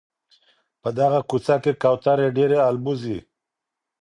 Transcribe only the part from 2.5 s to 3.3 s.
البوځي.